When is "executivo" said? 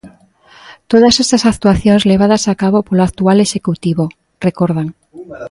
3.41-4.03